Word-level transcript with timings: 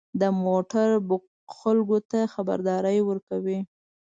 •د 0.21 0.23
موټر 0.45 0.89
بوق 1.07 1.23
خلکو 1.57 1.97
ته 2.09 2.19
خبرداری 2.33 2.99
ورکوي. 3.09 3.59